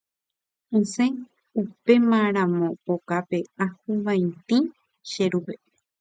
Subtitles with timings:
[0.77, 1.05] Asẽ
[1.59, 4.57] upémaramo okápe ahuvaitĩ
[5.09, 5.53] che rúpe.